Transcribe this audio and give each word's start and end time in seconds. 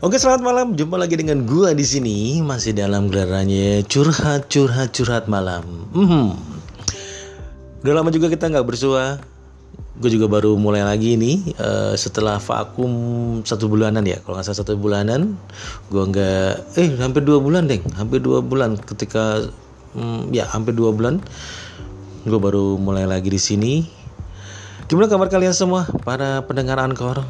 Oke 0.00 0.16
selamat 0.16 0.40
malam, 0.40 0.66
jumpa 0.80 0.96
lagi 0.96 1.12
dengan 1.12 1.44
gua 1.44 1.76
di 1.76 1.84
sini 1.84 2.40
masih 2.40 2.72
dalam 2.72 3.12
gelarannya 3.12 3.84
curhat 3.84 4.48
curhat 4.48 4.96
curhat 4.96 5.28
malam. 5.28 5.60
Hmm. 5.92 6.40
Udah 7.84 8.00
lama 8.00 8.08
juga 8.08 8.32
kita 8.32 8.48
nggak 8.48 8.64
bersua. 8.64 9.20
Gue 10.00 10.08
juga 10.08 10.24
baru 10.24 10.56
mulai 10.56 10.80
lagi 10.80 11.20
nih 11.20 11.52
uh, 11.60 11.92
setelah 12.00 12.40
vakum 12.40 12.88
satu 13.44 13.68
bulanan 13.68 14.00
ya, 14.08 14.24
kalau 14.24 14.40
nggak 14.40 14.48
salah 14.48 14.60
satu 14.64 14.80
bulanan. 14.80 15.36
Gue 15.92 16.08
nggak, 16.08 16.80
eh 16.80 16.96
hampir 16.96 17.20
dua 17.20 17.36
bulan 17.36 17.68
deh, 17.68 17.84
hampir 18.00 18.24
dua 18.24 18.40
bulan 18.40 18.80
ketika 18.80 19.52
hmm, 19.92 20.32
ya 20.32 20.48
hampir 20.48 20.72
dua 20.72 20.96
bulan. 20.96 21.20
Gue 22.24 22.40
baru 22.40 22.80
mulai 22.80 23.04
lagi 23.04 23.28
di 23.28 23.36
sini. 23.36 23.84
Gimana 24.88 25.12
kabar 25.12 25.28
kalian 25.28 25.52
semua 25.52 25.84
para 26.08 26.40
pendengar 26.48 26.80
Anchor? 26.80 27.20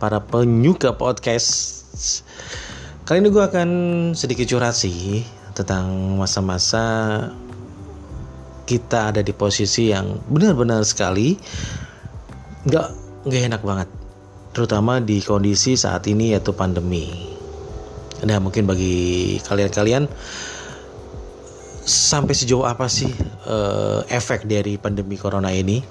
para 0.00 0.16
penyuka 0.16 0.96
podcast 0.96 1.79
Kali 3.04 3.20
ini 3.20 3.28
gue 3.28 3.44
akan 3.44 3.70
sedikit 4.16 4.48
curhat 4.48 4.72
sih 4.72 5.20
tentang 5.52 6.16
masa-masa 6.16 6.80
kita 8.64 9.12
ada 9.12 9.20
di 9.20 9.36
posisi 9.36 9.92
yang 9.92 10.16
benar-benar 10.30 10.80
sekali 10.86 11.36
nggak 12.64 12.88
nggak 13.26 13.42
enak 13.52 13.62
banget, 13.66 13.88
terutama 14.56 15.02
di 15.02 15.20
kondisi 15.20 15.76
saat 15.76 16.06
ini 16.08 16.32
yaitu 16.32 16.56
pandemi. 16.56 17.10
Nah 18.24 18.38
mungkin 18.40 18.64
bagi 18.64 19.36
kalian-kalian 19.44 20.08
sampai 21.84 22.32
sejauh 22.32 22.64
apa 22.64 22.88
sih 22.88 23.10
uh, 23.44 24.06
efek 24.08 24.48
dari 24.48 24.80
pandemi 24.80 25.20
corona 25.20 25.52
ini? 25.52 25.82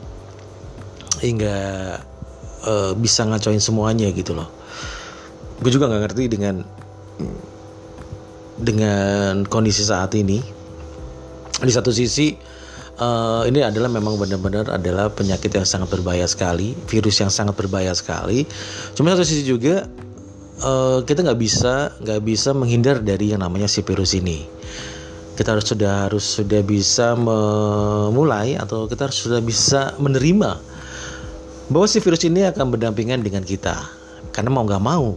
Hingga 1.20 1.58
uh, 2.66 2.92
bisa 2.98 3.28
ngacoin 3.28 3.60
semuanya 3.62 4.10
gitu 4.10 4.34
loh 4.34 4.59
gue 5.60 5.72
juga 5.72 5.92
nggak 5.92 6.02
ngerti 6.08 6.24
dengan 6.32 6.64
dengan 8.60 9.48
kondisi 9.48 9.84
saat 9.84 10.16
ini. 10.16 10.40
Di 11.60 11.72
satu 11.72 11.92
sisi 11.92 12.32
uh, 13.00 13.44
ini 13.44 13.64
adalah 13.64 13.92
memang 13.92 14.16
benar-benar 14.16 14.72
adalah 14.72 15.12
penyakit 15.12 15.52
yang 15.52 15.68
sangat 15.68 15.92
berbahaya 15.92 16.28
sekali 16.28 16.76
virus 16.88 17.20
yang 17.20 17.32
sangat 17.32 17.56
berbahaya 17.56 17.92
sekali. 17.96 18.48
Cuma 18.96 19.12
satu 19.16 19.28
sisi 19.28 19.44
juga 19.44 19.88
uh, 20.64 21.04
kita 21.04 21.24
nggak 21.28 21.40
bisa 21.40 21.96
nggak 22.00 22.22
bisa 22.24 22.56
menghindar 22.56 23.04
dari 23.04 23.36
yang 23.36 23.44
namanya 23.44 23.68
si 23.68 23.84
virus 23.84 24.16
ini. 24.16 24.48
Kita 25.36 25.56
harus 25.56 25.72
sudah 25.72 26.08
harus 26.08 26.26
sudah 26.36 26.60
bisa 26.64 27.16
memulai 27.16 28.60
atau 28.60 28.92
kita 28.92 29.08
harus 29.08 29.24
sudah 29.24 29.40
bisa 29.40 29.96
menerima 29.96 30.60
bahwa 31.72 31.88
si 31.88 32.04
virus 32.04 32.28
ini 32.28 32.44
akan 32.44 32.76
berdampingan 32.76 33.24
dengan 33.24 33.48
kita. 33.48 33.76
Karena 34.36 34.52
mau 34.52 34.68
nggak 34.68 34.84
mau 34.84 35.16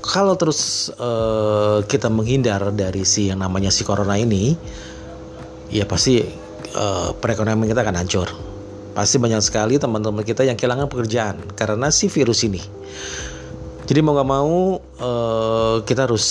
kalau 0.00 0.34
terus 0.36 0.88
uh, 0.96 1.84
kita 1.84 2.08
menghindar 2.08 2.72
dari 2.72 3.04
si 3.04 3.28
yang 3.28 3.44
namanya 3.44 3.68
si 3.68 3.84
corona 3.84 4.16
ini, 4.16 4.56
ya 5.68 5.84
pasti 5.84 6.24
uh, 6.74 7.12
perekonomian 7.16 7.68
kita 7.68 7.84
akan 7.84 7.96
hancur. 8.00 8.28
Pasti 8.90 9.22
banyak 9.22 9.38
sekali 9.44 9.78
teman-teman 9.78 10.26
kita 10.26 10.42
yang 10.42 10.58
kehilangan 10.58 10.90
pekerjaan 10.90 11.36
karena 11.54 11.92
si 11.94 12.10
virus 12.10 12.42
ini. 12.42 12.60
Jadi 13.86 14.00
mau 14.02 14.14
nggak 14.18 14.30
mau 14.30 14.78
uh, 14.78 15.76
kita 15.82 16.10
harus 16.10 16.24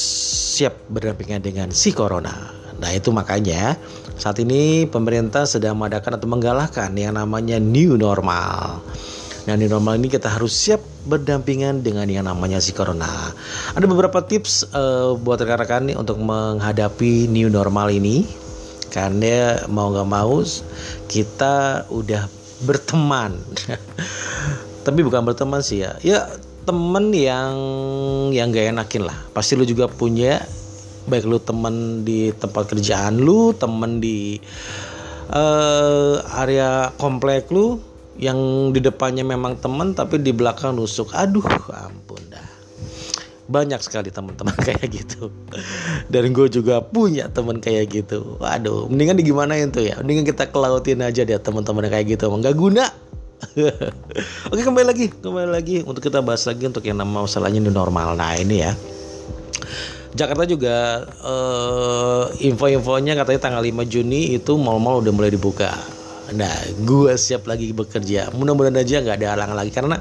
siap 0.55 0.75
berdampingan 0.91 1.39
dengan 1.39 1.67
si 1.71 1.95
corona. 1.95 2.51
Nah 2.79 2.89
itu 2.95 3.11
makanya 3.11 3.75
saat 4.19 4.39
ini 4.39 4.87
pemerintah 4.87 5.47
sedang 5.47 5.79
mengadakan 5.79 6.19
atau 6.19 6.27
menggalakkan 6.27 6.91
yang 6.95 7.15
namanya 7.15 7.59
new 7.59 7.95
normal. 7.95 8.83
Nah 9.47 9.53
new 9.55 9.69
normal 9.71 10.01
ini 10.01 10.11
kita 10.11 10.27
harus 10.27 10.51
siap 10.51 10.81
berdampingan 11.07 11.85
dengan 11.85 12.09
yang 12.09 12.27
namanya 12.27 12.59
si 12.59 12.75
corona. 12.75 13.07
Ada 13.77 13.85
beberapa 13.87 14.19
tips 14.25 14.67
uh, 14.75 15.15
buat 15.15 15.39
rekan-rekan 15.39 15.87
nih 15.93 15.95
untuk 15.95 16.19
menghadapi 16.19 17.31
new 17.31 17.47
normal 17.47 17.93
ini. 17.93 18.27
Karena 18.89 19.69
mau 19.69 19.93
nggak 19.93 20.09
mau 20.09 20.41
kita 21.05 21.85
udah 21.93 22.25
berteman. 22.65 23.37
Tapi 24.85 24.99
bukan 25.05 25.21
berteman 25.23 25.61
sih 25.61 25.85
ya. 25.85 25.95
Ya 26.01 26.25
temen 26.65 27.13
yang 27.15 27.53
yang 28.33 28.53
gak 28.53 28.73
enakin 28.75 29.09
lah. 29.09 29.17
Pasti 29.33 29.57
lu 29.57 29.65
juga 29.65 29.89
punya 29.89 30.41
baik 31.09 31.25
lu 31.25 31.41
temen 31.41 32.05
di 32.05 32.29
tempat 32.37 32.69
kerjaan 32.69 33.17
lu, 33.17 33.49
temen 33.57 33.97
di 33.97 34.37
uh, 35.33 36.21
area 36.37 36.93
komplek 37.01 37.49
lu, 37.49 37.81
yang 38.19 38.69
di 38.75 38.83
depannya 38.83 39.23
memang 39.23 39.55
teman 39.63 39.95
tapi 39.95 40.19
di 40.19 40.35
belakang 40.35 40.75
nusuk. 40.75 41.15
Aduh 41.15 41.41
ampun 41.71 42.19
dah. 42.27 42.43
Banyak 43.49 43.79
sekali 43.81 44.11
teman-teman 44.11 44.53
kayak 44.67 44.85
gitu. 44.91 45.31
Dan 46.11 46.35
gue 46.35 46.51
juga 46.51 46.83
punya 46.83 47.31
teman 47.31 47.63
kayak 47.63 47.95
gitu. 47.95 48.35
Waduh 48.43 48.91
mendingan 48.91 49.17
di 49.17 49.31
gimana 49.31 49.55
itu 49.55 49.87
ya? 49.87 49.97
Mendingan 50.03 50.27
kita 50.27 50.51
kelautin 50.51 50.99
aja 50.99 51.23
deh 51.23 51.39
teman-teman 51.39 51.87
kayak 51.87 52.19
gitu. 52.19 52.27
Nggak 52.27 52.55
guna. 52.59 52.85
Oke 54.51 54.61
kembali 54.67 54.85
lagi. 54.85 55.07
Kembali 55.07 55.49
lagi 55.49 55.77
untuk 55.87 56.03
kita 56.03 56.19
bahas 56.19 56.43
lagi 56.43 56.67
untuk 56.67 56.83
yang 56.83 56.99
nama 56.99 57.23
masalahnya 57.23 57.63
new 57.63 57.71
normal. 57.71 58.19
Nah 58.19 58.35
ini 58.35 58.67
ya. 58.67 58.75
Jakarta 60.09 60.43
juga 60.43 61.05
uh, 61.21 62.33
info-infonya 62.41 63.13
katanya 63.13 63.39
tanggal 63.39 63.61
5 63.61 63.85
Juni 63.87 64.35
itu 64.35 64.57
mal-mal 64.57 65.05
udah 65.05 65.13
mulai 65.13 65.29
dibuka 65.29 65.69
Nah, 66.35 66.55
gue 66.85 67.13
siap 67.17 67.49
lagi 67.49 67.71
bekerja. 67.73 68.33
Mudah-mudahan 68.33 68.77
aja 68.81 69.01
nggak 69.01 69.17
ada 69.21 69.27
halang 69.35 69.53
lagi 69.57 69.71
karena 69.73 69.97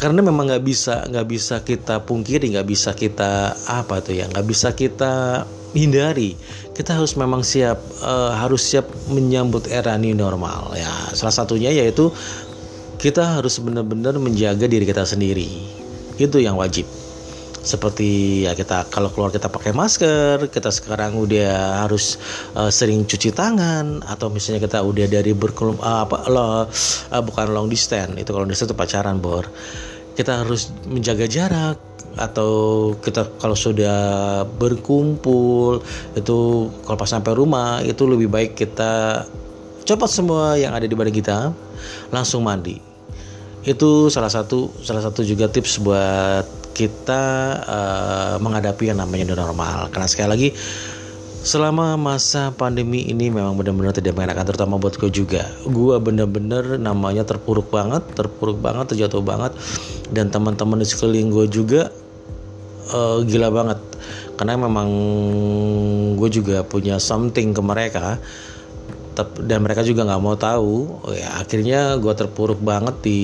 karena 0.00 0.20
memang 0.24 0.48
nggak 0.48 0.64
bisa 0.64 1.04
nggak 1.06 1.26
bisa 1.28 1.56
kita 1.60 2.02
pungkiri, 2.02 2.56
nggak 2.56 2.68
bisa 2.68 2.96
kita 2.96 3.52
apa 3.68 4.00
tuh 4.00 4.16
ya, 4.16 4.24
nggak 4.32 4.46
bisa 4.48 4.72
kita 4.72 5.44
hindari. 5.76 6.34
Kita 6.72 6.96
harus 6.96 7.14
memang 7.14 7.44
siap 7.44 7.78
uh, 8.00 8.32
harus 8.32 8.64
siap 8.64 8.88
menyambut 9.12 9.68
era 9.68 9.94
new 10.00 10.16
normal 10.16 10.72
ya. 10.74 10.90
Salah 11.12 11.34
satunya 11.34 11.68
yaitu 11.68 12.08
kita 12.96 13.40
harus 13.40 13.60
benar-benar 13.60 14.16
menjaga 14.16 14.64
diri 14.64 14.88
kita 14.88 15.04
sendiri. 15.04 15.48
Itu 16.16 16.40
yang 16.40 16.56
wajib 16.56 16.99
seperti 17.60 18.44
ya 18.48 18.56
kita 18.56 18.88
kalau 18.88 19.12
keluar 19.12 19.28
kita 19.28 19.52
pakai 19.52 19.76
masker 19.76 20.48
kita 20.48 20.72
sekarang 20.72 21.12
udah 21.20 21.84
harus 21.84 22.16
uh, 22.56 22.72
sering 22.72 23.04
cuci 23.04 23.36
tangan 23.36 24.00
atau 24.08 24.32
misalnya 24.32 24.64
kita 24.64 24.80
udah 24.80 25.04
dari 25.04 25.36
berkelum 25.36 25.76
uh, 25.76 26.08
apa 26.08 26.24
lo 26.32 26.40
uh, 26.40 26.64
bukan 27.20 27.52
long 27.52 27.68
distance 27.68 28.16
itu 28.16 28.32
kalau 28.32 28.48
distance 28.48 28.72
itu 28.72 28.76
pacaran 28.76 29.20
bor. 29.20 29.44
Kita 30.16 30.44
harus 30.44 30.72
menjaga 30.88 31.24
jarak 31.28 31.78
atau 32.18 32.92
kita 32.98 33.38
kalau 33.38 33.54
sudah 33.54 34.42
berkumpul 34.58 35.80
itu 36.18 36.68
kalau 36.82 36.96
pas 36.98 37.08
sampai 37.08 37.32
rumah 37.32 37.78
itu 37.86 38.02
lebih 38.04 38.26
baik 38.26 38.58
kita 38.58 39.24
cepat 39.86 40.10
semua 40.10 40.58
yang 40.58 40.74
ada 40.74 40.84
di 40.84 40.96
badan 40.96 41.14
kita 41.14 41.38
langsung 42.10 42.44
mandi. 42.44 42.80
Itu 43.60 44.08
salah 44.08 44.32
satu 44.32 44.72
salah 44.80 45.04
satu 45.04 45.20
juga 45.22 45.46
tips 45.46 45.80
buat 45.84 46.59
kita 46.80 47.22
uh, 47.68 48.34
menghadapi 48.40 48.88
yang 48.88 49.04
namanya 49.04 49.28
new 49.28 49.36
normal. 49.36 49.92
Karena 49.92 50.08
sekali 50.08 50.28
lagi 50.32 50.48
selama 51.40 51.96
masa 51.96 52.52
pandemi 52.52 53.08
ini 53.08 53.32
memang 53.32 53.56
benar-benar 53.56 53.96
tidak 53.96 54.16
mengenakan 54.16 54.44
terutama 54.48 54.80
buat 54.80 54.96
gue 54.96 55.12
juga. 55.12 55.44
Gue 55.68 56.00
bener-bener 56.00 56.80
namanya 56.80 57.28
terpuruk 57.28 57.68
banget 57.68 58.00
terpuruk 58.16 58.56
banget 58.64 58.96
terjatuh 58.96 59.20
banget. 59.20 59.52
Dan 60.08 60.32
teman-teman 60.32 60.80
di 60.80 60.88
sekeliling 60.88 61.28
gue 61.28 61.46
juga 61.52 61.92
uh, 62.96 63.20
gila 63.20 63.52
banget. 63.52 63.78
Karena 64.40 64.56
memang 64.56 64.88
gue 66.16 66.28
juga 66.32 66.64
punya 66.64 66.96
something 66.96 67.52
ke 67.52 67.60
mereka 67.60 68.16
dan 69.44 69.64
mereka 69.64 69.80
juga 69.86 70.06
nggak 70.06 70.22
mau 70.22 70.36
tahu. 70.36 71.02
Ya 71.14 71.40
akhirnya 71.40 71.96
gue 71.96 72.12
terpuruk 72.12 72.60
banget 72.60 73.00
di 73.04 73.20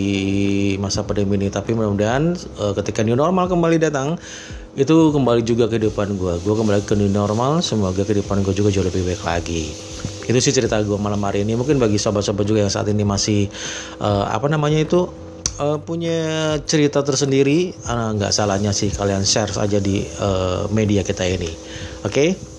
masa 0.81 1.03
pandemi 1.03 1.37
ini. 1.41 1.49
Tapi 1.53 1.77
mudah-mudahan 1.77 2.37
uh, 2.61 2.73
ketika 2.77 3.05
new 3.07 3.19
normal 3.19 3.47
kembali 3.47 3.77
datang 3.81 4.17
itu 4.77 4.93
kembali 5.09 5.41
juga 5.41 5.73
kehidupan 5.73 6.21
gue 6.21 6.35
gue 6.45 6.55
kembali 6.55 6.85
ke 6.85 6.93
new 7.01 7.09
normal 7.09 7.65
semoga 7.65 8.05
kehidupan 8.05 8.45
gue 8.45 8.53
juga 8.53 8.69
jauh 8.69 8.85
lebih 8.85 9.09
baik 9.09 9.23
lagi. 9.25 9.73
Itu 10.27 10.39
sih 10.43 10.53
cerita 10.53 10.81
gue 10.83 10.99
malam 11.01 11.23
hari 11.25 11.47
ini. 11.47 11.57
Mungkin 11.57 11.81
bagi 11.81 11.97
sobat-sobat 11.97 12.45
juga 12.45 12.67
yang 12.67 12.73
saat 12.73 12.91
ini 12.93 13.07
masih 13.07 13.49
uh, 14.03 14.29
apa 14.29 14.51
namanya 14.53 14.83
itu 14.83 15.09
uh, 15.61 15.79
punya 15.81 16.59
cerita 16.65 17.01
tersendiri 17.01 17.73
nggak 17.89 18.33
uh, 18.33 18.35
salahnya 18.35 18.75
sih 18.77 18.93
kalian 18.93 19.25
share 19.25 19.53
aja 19.57 19.81
di 19.81 20.05
uh, 20.21 20.69
media 20.73 21.01
kita 21.01 21.25
ini. 21.25 21.51
Oke? 22.05 22.13
okay? 22.13 22.56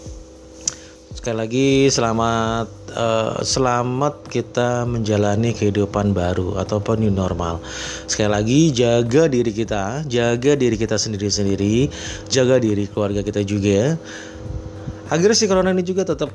Sekali 1.28 1.44
lagi 1.44 1.92
selamat 1.92 2.68
uh, 2.96 3.44
selamat 3.44 4.32
kita 4.32 4.88
menjalani 4.88 5.52
kehidupan 5.52 6.16
baru 6.16 6.56
ataupun 6.56 7.04
new 7.04 7.12
normal. 7.12 7.60
Sekali 8.08 8.32
lagi 8.32 8.60
jaga 8.72 9.28
diri 9.28 9.52
kita, 9.52 10.08
jaga 10.08 10.56
diri 10.56 10.80
kita 10.80 10.96
sendiri-sendiri, 10.96 11.92
jaga 12.32 12.64
diri 12.64 12.88
keluarga 12.88 13.28
kita 13.28 13.44
juga. 13.44 14.00
Agar 15.12 15.36
si 15.36 15.52
corona 15.52 15.76
ini 15.76 15.84
juga 15.84 16.08
tetap 16.08 16.32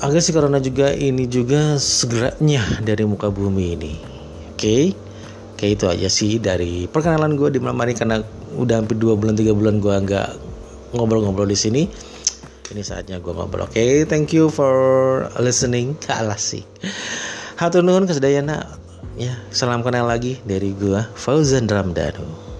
agar 0.00 0.20
si 0.24 0.32
corona 0.32 0.56
juga 0.56 0.88
ini 0.96 1.28
juga 1.28 1.76
segeranya 1.76 2.80
dari 2.80 3.04
muka 3.04 3.28
bumi 3.28 3.76
ini. 3.76 3.92
Oke. 4.56 4.56
Okay? 4.56 4.84
Oke 5.52 5.66
itu 5.76 5.84
aja 5.84 6.08
sih 6.08 6.40
dari 6.40 6.88
perkenalan 6.88 7.36
gue 7.36 7.52
di 7.52 7.60
malam 7.60 7.76
hari 7.76 7.92
karena 7.92 8.24
udah 8.56 8.80
hampir 8.80 8.96
dua 8.96 9.20
bulan 9.20 9.36
tiga 9.36 9.52
bulan 9.52 9.84
gue 9.84 9.92
nggak 9.92 10.28
ngobrol-ngobrol 10.96 11.44
di 11.44 11.60
sini. 11.60 12.13
Ini 12.72 12.80
saatnya 12.80 13.20
gue 13.20 13.32
ngobrol. 13.36 13.68
Oke, 13.68 13.76
okay, 13.76 13.94
thank 14.08 14.32
you 14.32 14.48
for 14.48 14.72
listening. 15.36 15.98
Alas 16.08 16.40
sih. 16.54 16.64
Hatunun 17.60 18.08
kesedayana. 18.08 18.80
Ya, 19.14 19.38
salam 19.54 19.84
kenal 19.84 20.10
lagi 20.10 20.42
dari 20.42 20.74
gue 20.74 20.98
Fauzan 21.14 21.70
Ramdhanu. 21.70 22.53